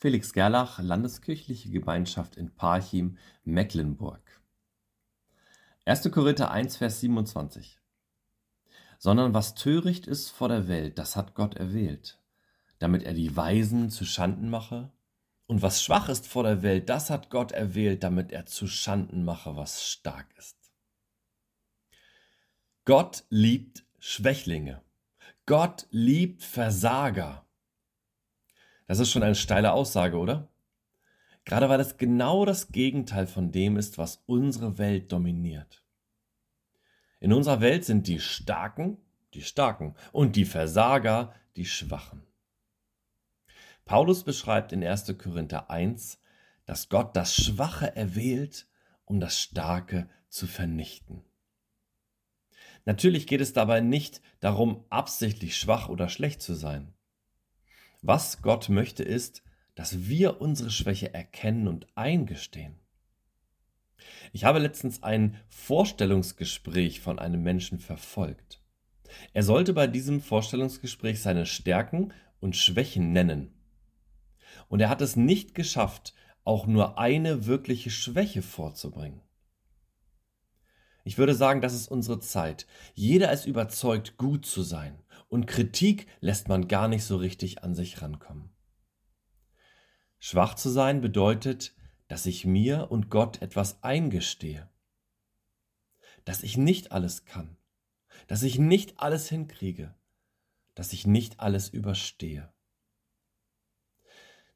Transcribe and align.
Felix 0.00 0.32
Gerlach, 0.32 0.78
Landeskirchliche 0.78 1.68
Gemeinschaft 1.68 2.38
in 2.38 2.50
Parchim, 2.54 3.18
Mecklenburg. 3.44 4.22
1. 5.84 6.10
Korinther 6.10 6.50
1, 6.50 6.78
Vers 6.78 7.00
27. 7.00 7.78
Sondern 8.98 9.34
was 9.34 9.54
töricht 9.54 10.06
ist 10.06 10.30
vor 10.30 10.48
der 10.48 10.68
Welt, 10.68 10.98
das 10.98 11.16
hat 11.16 11.34
Gott 11.34 11.56
erwählt, 11.56 12.18
damit 12.78 13.02
er 13.02 13.12
die 13.12 13.36
Weisen 13.36 13.90
zu 13.90 14.06
Schanden 14.06 14.48
mache. 14.48 14.90
Und 15.46 15.60
was 15.60 15.82
schwach 15.82 16.08
ist 16.08 16.26
vor 16.26 16.44
der 16.44 16.62
Welt, 16.62 16.88
das 16.88 17.10
hat 17.10 17.28
Gott 17.28 17.52
erwählt, 17.52 18.02
damit 18.02 18.32
er 18.32 18.46
zu 18.46 18.68
Schanden 18.68 19.22
mache, 19.22 19.54
was 19.54 19.86
stark 19.86 20.34
ist. 20.38 20.56
Gott 22.86 23.24
liebt 23.28 23.84
Schwächlinge. 23.98 24.80
Gott 25.44 25.86
liebt 25.90 26.42
Versager. 26.42 27.44
Das 28.90 28.98
ist 28.98 29.12
schon 29.12 29.22
eine 29.22 29.36
steile 29.36 29.72
Aussage, 29.72 30.18
oder? 30.18 30.48
Gerade 31.44 31.68
weil 31.68 31.78
es 31.78 31.96
genau 31.96 32.44
das 32.44 32.72
Gegenteil 32.72 33.28
von 33.28 33.52
dem 33.52 33.76
ist, 33.76 33.98
was 33.98 34.24
unsere 34.26 34.78
Welt 34.78 35.12
dominiert. 35.12 35.84
In 37.20 37.32
unserer 37.32 37.60
Welt 37.60 37.84
sind 37.84 38.08
die 38.08 38.18
Starken 38.18 38.98
die 39.32 39.42
Starken 39.42 39.94
und 40.10 40.34
die 40.34 40.44
Versager 40.44 41.32
die 41.54 41.66
Schwachen. 41.66 42.26
Paulus 43.84 44.24
beschreibt 44.24 44.72
in 44.72 44.82
1. 44.82 45.16
Korinther 45.18 45.70
1, 45.70 46.20
dass 46.66 46.88
Gott 46.88 47.14
das 47.14 47.32
Schwache 47.32 47.94
erwählt, 47.94 48.66
um 49.04 49.20
das 49.20 49.38
Starke 49.38 50.10
zu 50.30 50.48
vernichten. 50.48 51.22
Natürlich 52.86 53.28
geht 53.28 53.40
es 53.40 53.52
dabei 53.52 53.82
nicht 53.82 54.20
darum, 54.40 54.84
absichtlich 54.90 55.56
schwach 55.56 55.88
oder 55.88 56.08
schlecht 56.08 56.42
zu 56.42 56.54
sein. 56.54 56.92
Was 58.02 58.42
Gott 58.42 58.68
möchte 58.68 59.02
ist, 59.02 59.42
dass 59.74 60.08
wir 60.08 60.40
unsere 60.40 60.70
Schwäche 60.70 61.12
erkennen 61.14 61.68
und 61.68 61.86
eingestehen. 61.96 62.78
Ich 64.32 64.44
habe 64.44 64.58
letztens 64.58 65.02
ein 65.02 65.36
Vorstellungsgespräch 65.48 67.00
von 67.00 67.18
einem 67.18 67.42
Menschen 67.42 67.78
verfolgt. 67.78 68.62
Er 69.32 69.42
sollte 69.42 69.72
bei 69.72 69.86
diesem 69.86 70.20
Vorstellungsgespräch 70.20 71.20
seine 71.20 71.46
Stärken 71.46 72.12
und 72.40 72.56
Schwächen 72.56 73.12
nennen. 73.12 73.52
Und 74.68 74.80
er 74.80 74.88
hat 74.88 75.02
es 75.02 75.16
nicht 75.16 75.54
geschafft, 75.54 76.14
auch 76.44 76.66
nur 76.66 76.98
eine 76.98 77.46
wirkliche 77.46 77.90
Schwäche 77.90 78.42
vorzubringen. 78.42 79.20
Ich 81.04 81.18
würde 81.18 81.34
sagen, 81.34 81.60
das 81.60 81.74
ist 81.74 81.88
unsere 81.88 82.20
Zeit. 82.20 82.66
Jeder 82.94 83.32
ist 83.32 83.46
überzeugt, 83.46 84.16
gut 84.16 84.46
zu 84.46 84.62
sein. 84.62 85.02
Und 85.30 85.46
Kritik 85.46 86.06
lässt 86.20 86.48
man 86.48 86.68
gar 86.68 86.88
nicht 86.88 87.04
so 87.04 87.16
richtig 87.16 87.62
an 87.62 87.74
sich 87.74 88.02
rankommen. 88.02 88.50
Schwach 90.18 90.54
zu 90.54 90.68
sein 90.68 91.00
bedeutet, 91.00 91.74
dass 92.08 92.26
ich 92.26 92.44
mir 92.44 92.90
und 92.90 93.08
Gott 93.08 93.40
etwas 93.40 93.82
eingestehe. 93.82 94.68
Dass 96.24 96.42
ich 96.42 96.56
nicht 96.58 96.92
alles 96.92 97.24
kann. 97.24 97.56
Dass 98.26 98.42
ich 98.42 98.58
nicht 98.58 98.98
alles 98.98 99.28
hinkriege. 99.28 99.94
Dass 100.74 100.92
ich 100.92 101.06
nicht 101.06 101.38
alles 101.38 101.68
überstehe. 101.68 102.52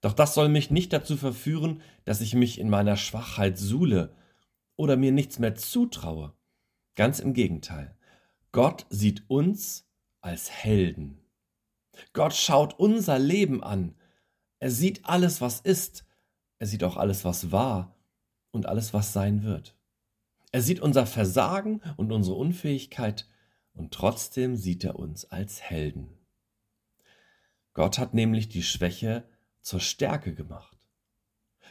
Doch 0.00 0.12
das 0.12 0.34
soll 0.34 0.48
mich 0.48 0.70
nicht 0.70 0.92
dazu 0.92 1.16
verführen, 1.16 1.80
dass 2.04 2.20
ich 2.20 2.34
mich 2.34 2.58
in 2.58 2.68
meiner 2.68 2.96
Schwachheit 2.96 3.56
suhle 3.56 4.14
oder 4.76 4.96
mir 4.96 5.12
nichts 5.12 5.38
mehr 5.38 5.54
zutraue. 5.54 6.34
Ganz 6.96 7.20
im 7.20 7.32
Gegenteil. 7.32 7.96
Gott 8.52 8.86
sieht 8.90 9.30
uns 9.30 9.88
als 10.24 10.50
Helden. 10.50 11.18
Gott 12.12 12.34
schaut 12.34 12.78
unser 12.78 13.18
Leben 13.18 13.62
an. 13.62 13.94
Er 14.58 14.70
sieht 14.70 15.04
alles, 15.04 15.40
was 15.40 15.60
ist. 15.60 16.04
Er 16.58 16.66
sieht 16.66 16.82
auch 16.82 16.96
alles, 16.96 17.24
was 17.24 17.52
war 17.52 17.96
und 18.50 18.66
alles, 18.66 18.94
was 18.94 19.12
sein 19.12 19.42
wird. 19.42 19.76
Er 20.50 20.62
sieht 20.62 20.80
unser 20.80 21.06
Versagen 21.06 21.82
und 21.96 22.12
unsere 22.12 22.36
Unfähigkeit 22.36 23.28
und 23.74 23.92
trotzdem 23.92 24.56
sieht 24.56 24.84
er 24.84 24.98
uns 24.98 25.24
als 25.26 25.60
Helden. 25.60 26.08
Gott 27.72 27.98
hat 27.98 28.14
nämlich 28.14 28.48
die 28.48 28.62
Schwäche 28.62 29.28
zur 29.60 29.80
Stärke 29.80 30.34
gemacht. 30.34 30.78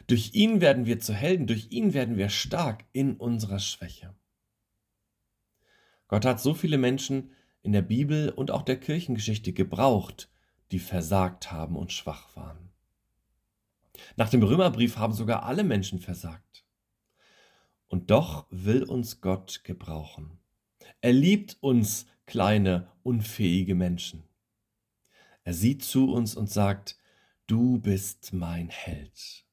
Durch 0.08 0.34
ihn 0.34 0.59
werden 0.59 0.85
wir 0.85 1.00
zu 1.00 1.14
Helden, 1.14 1.47
durch 1.47 1.72
ihn 1.72 1.94
werden 1.94 2.18
wir 2.18 2.30
stark 2.30 2.85
in 2.91 3.16
unserer 3.16 3.59
Schwäche. 3.59 4.14
Gott 6.08 6.25
hat 6.25 6.41
so 6.41 6.53
viele 6.53 6.78
Menschen 6.78 7.31
in 7.63 7.72
der 7.72 7.81
Bibel 7.81 8.29
und 8.29 8.51
auch 8.51 8.62
der 8.62 8.79
Kirchengeschichte 8.79 9.53
gebraucht, 9.53 10.29
die 10.72 10.79
versagt 10.79 11.51
haben 11.51 11.75
und 11.75 11.91
schwach 11.91 12.35
waren. 12.35 12.69
Nach 14.16 14.29
dem 14.29 14.44
Römerbrief 14.44 14.97
haben 14.97 15.13
sogar 15.13 15.44
alle 15.44 15.63
Menschen 15.63 16.00
versagt. 16.00 16.66
Und 17.88 18.12
doch 18.12 18.47
will 18.50 18.84
uns 18.84 19.22
Gott 19.22 19.63
gebrauchen. 19.63 20.40
Er 21.02 21.13
liebt 21.13 21.57
uns 21.62 22.07
kleine, 22.25 22.91
unfähige 23.03 23.75
Menschen. 23.75 24.23
Er 25.44 25.53
sieht 25.53 25.84
zu 25.84 26.12
uns 26.12 26.35
und 26.35 26.50
sagt, 26.50 26.97
du 27.47 27.79
bist 27.79 28.34
mein 28.34 28.69
Held. 28.69 29.46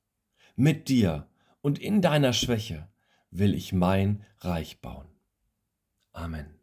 Mit 0.56 0.88
dir 0.88 1.28
und 1.60 1.78
in 1.78 2.00
deiner 2.00 2.32
Schwäche 2.32 2.88
will 3.30 3.54
ich 3.54 3.72
mein 3.72 4.24
Reich 4.38 4.80
bauen. 4.80 5.08
Amen. 6.12 6.59